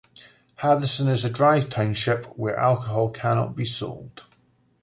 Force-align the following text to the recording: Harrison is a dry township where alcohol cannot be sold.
Harrison 0.55 1.07
is 1.07 1.23
a 1.23 1.29
dry 1.29 1.59
township 1.59 2.25
where 2.35 2.57
alcohol 2.57 3.11
cannot 3.11 3.55
be 3.55 3.65
sold. 3.65 4.25